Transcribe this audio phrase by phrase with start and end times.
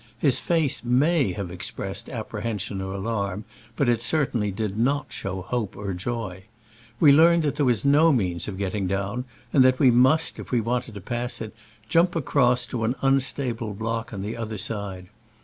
[0.17, 5.77] His face may have expressed apprehension or alarm, but it certainly did not show hope
[5.77, 6.45] or joy.
[6.99, 10.39] We learned that there was no means of get ting down, and that we must,
[10.39, 11.53] if we want ed to pass it,
[11.87, 15.07] jump across on to an un stable block on the other side.